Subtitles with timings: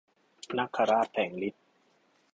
[0.57, 1.63] นาคราชแผลงฤทธิ์